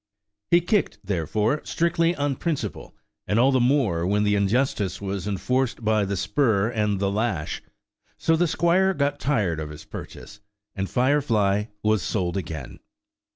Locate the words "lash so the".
7.11-8.47